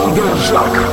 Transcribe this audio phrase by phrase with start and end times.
[0.00, 0.87] It's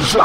[0.00, 0.18] 是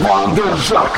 [0.00, 0.97] 我得走。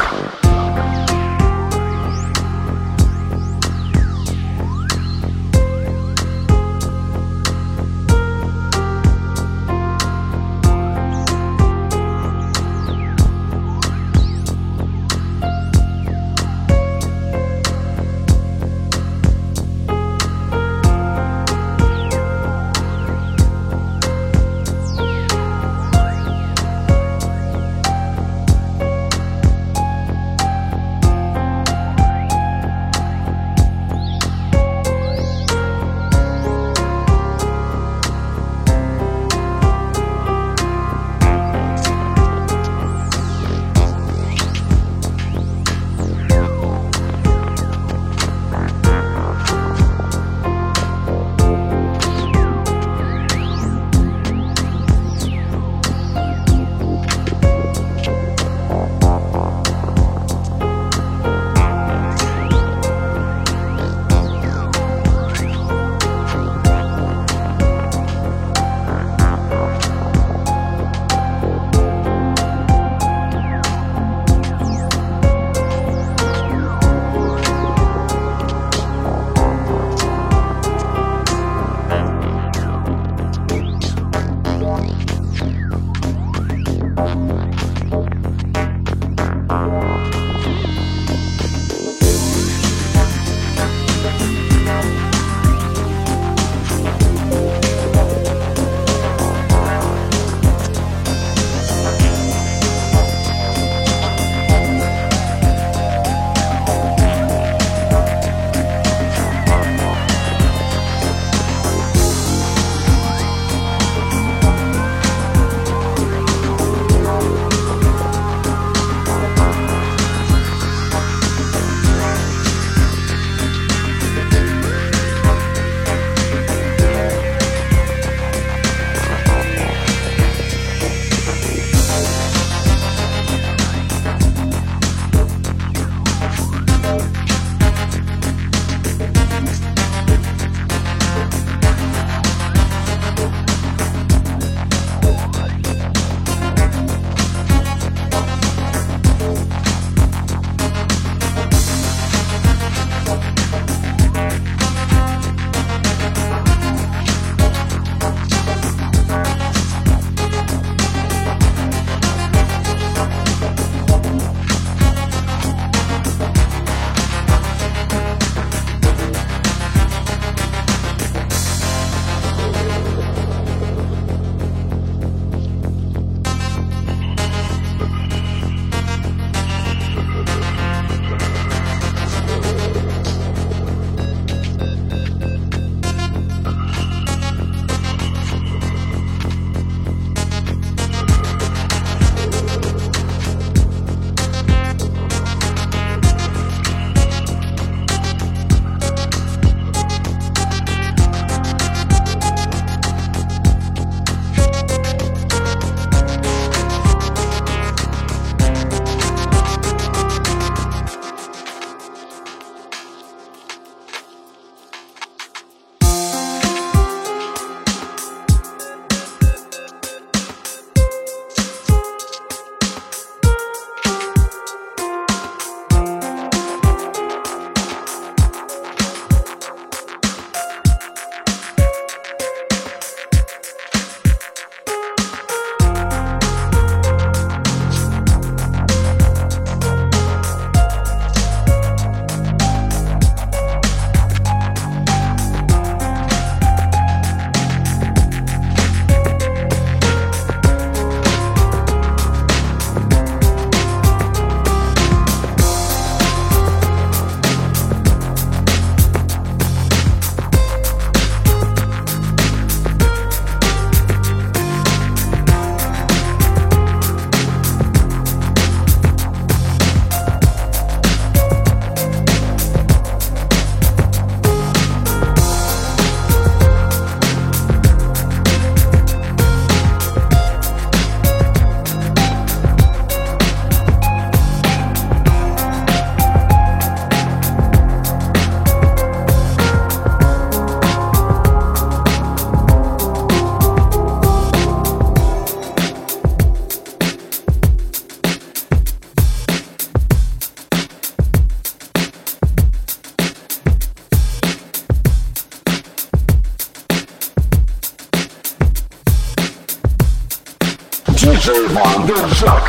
[311.91, 312.40] DJ Wanderjack.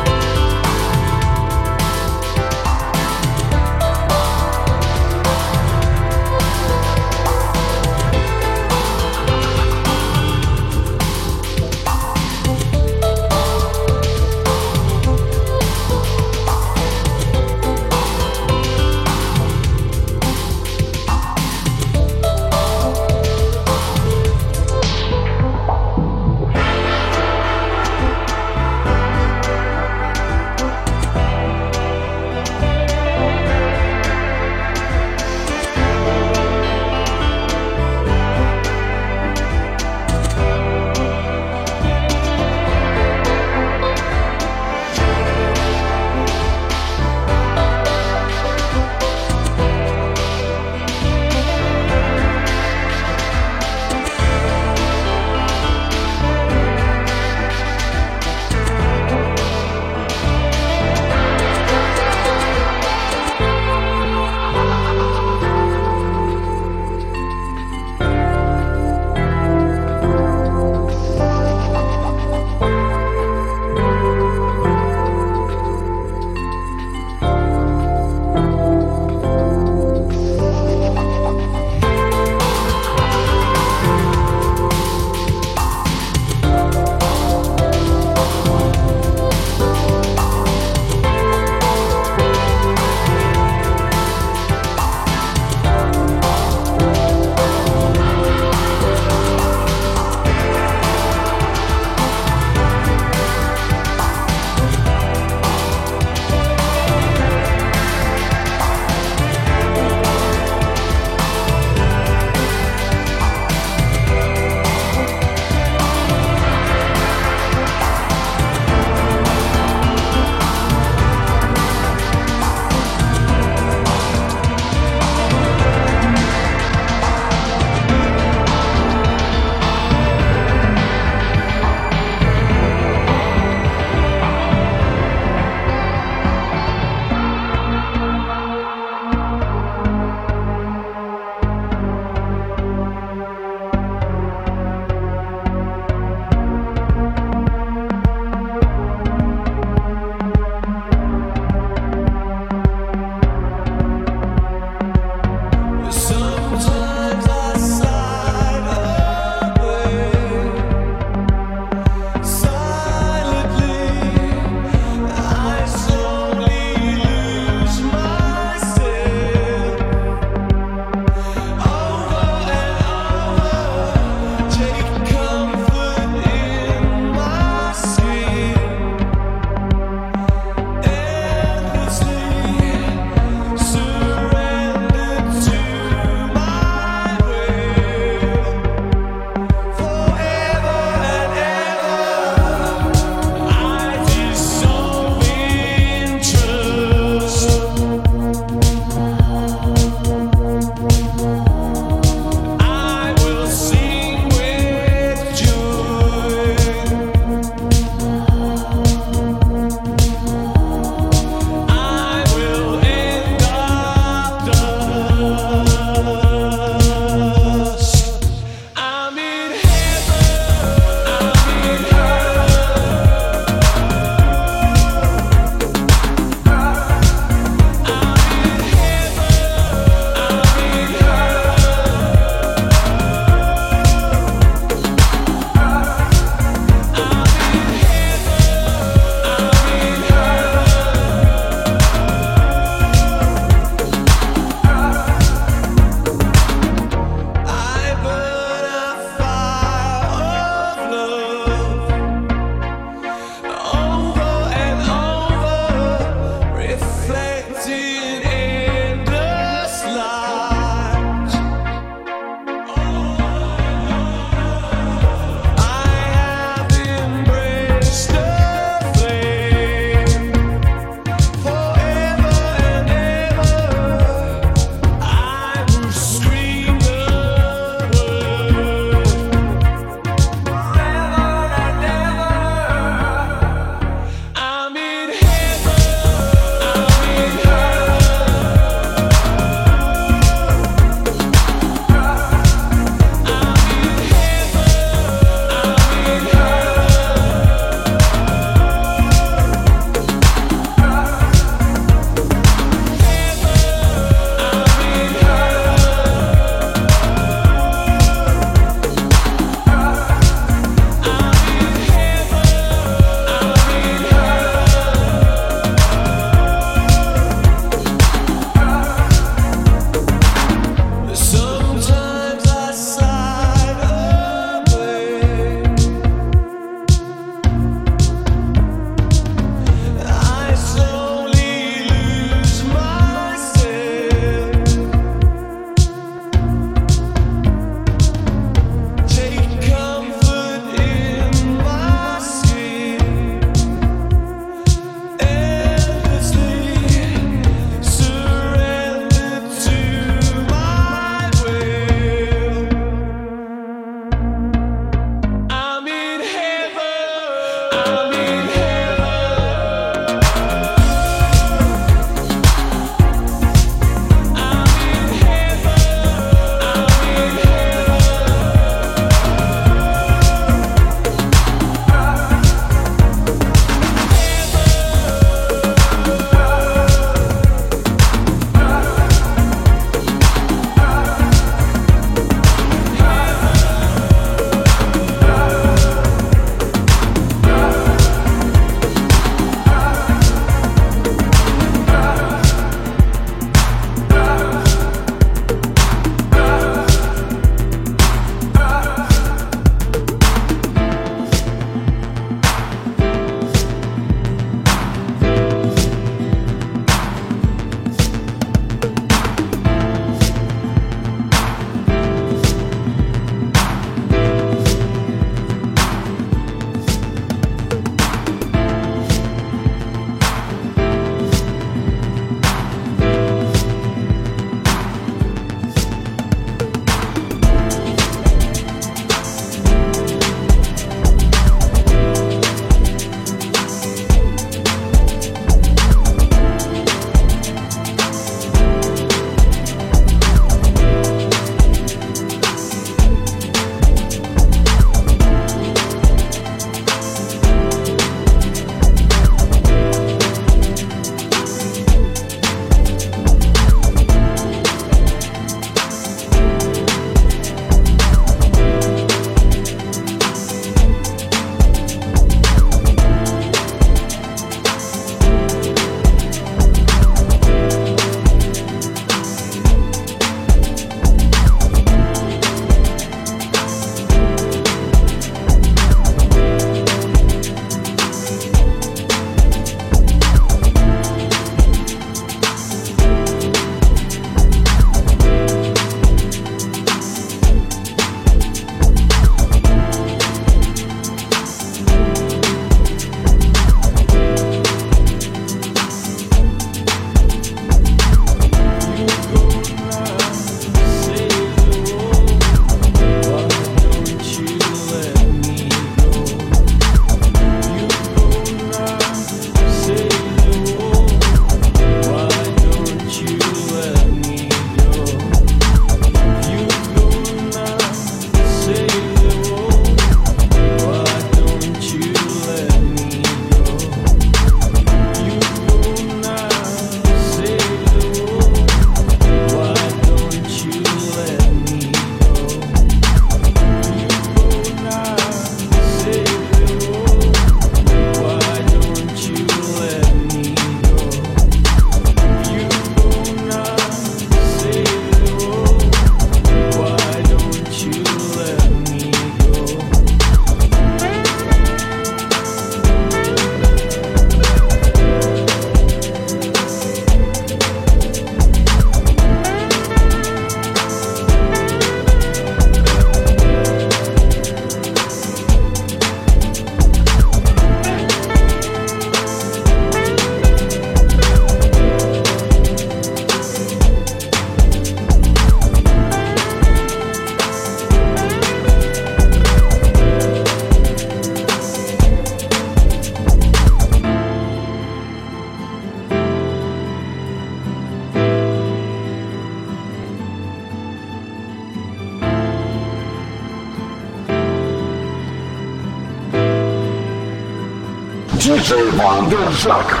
[598.97, 600.00] DJ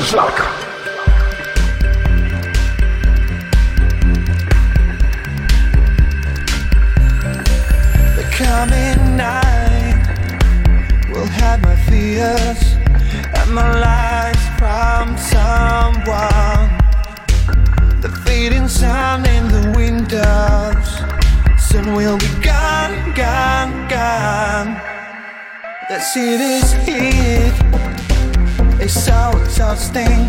[0.00, 0.39] Jacques.
[29.80, 30.28] everlasting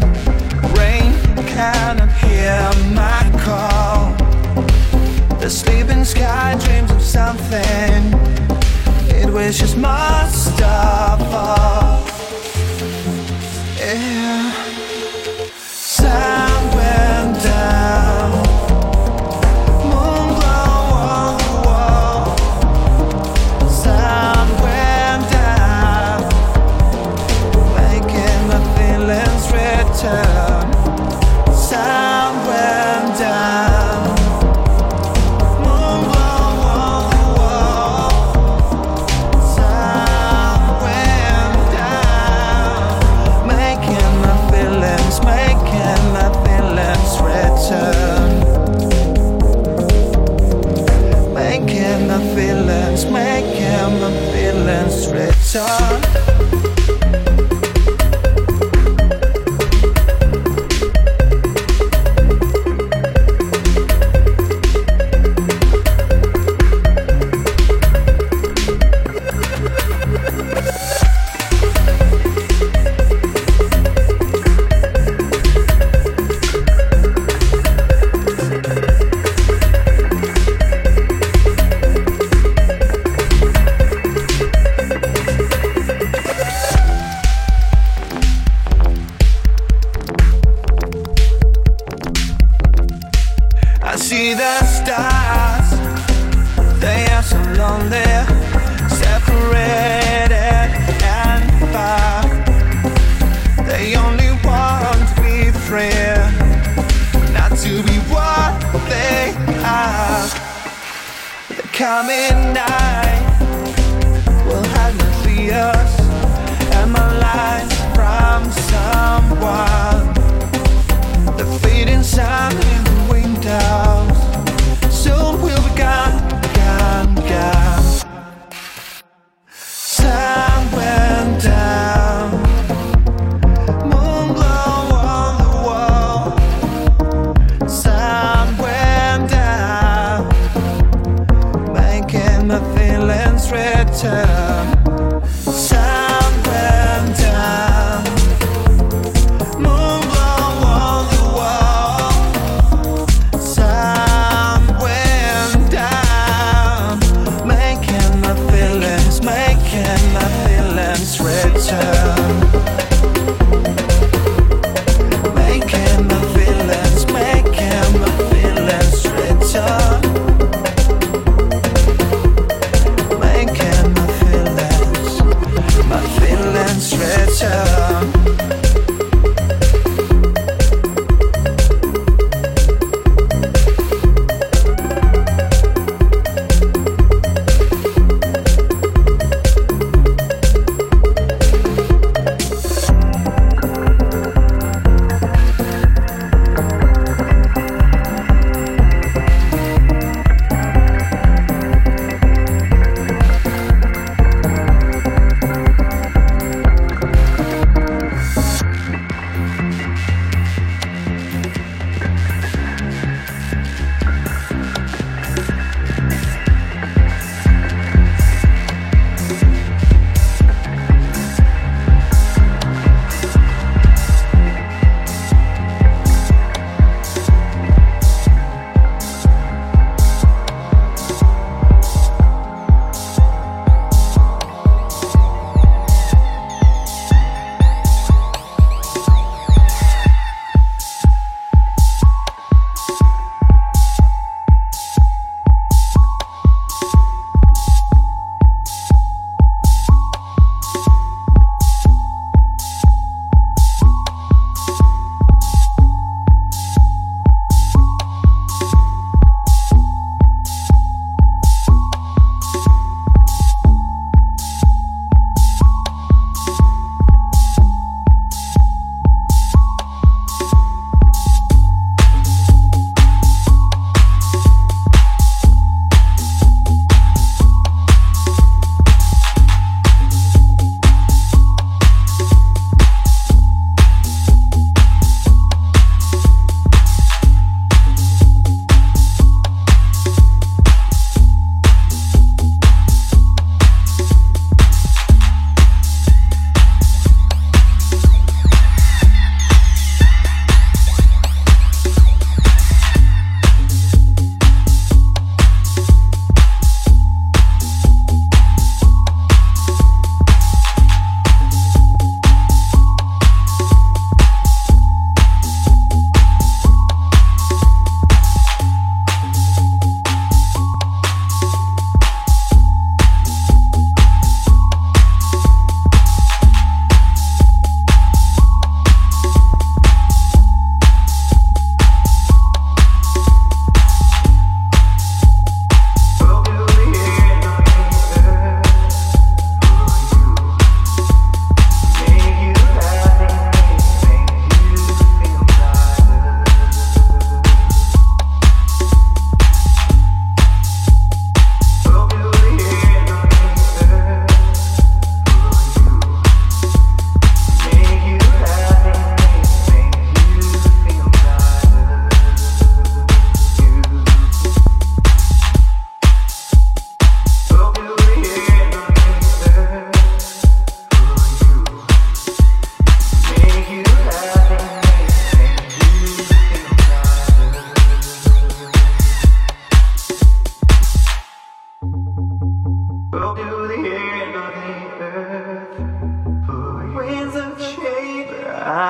[0.78, 1.14] rain
[1.46, 4.14] cannot hear my call.
[5.40, 8.14] The sleeping sky dreams of something
[9.10, 12.11] it wishes must stop.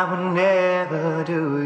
[0.01, 1.60] I would never do